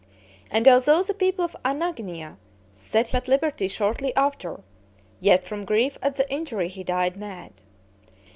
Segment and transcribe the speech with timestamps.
[0.49, 2.39] And although the people of Anagnia
[2.73, 4.61] set him at liberty shortly after,
[5.19, 7.51] yet from grief at the injury he died mad.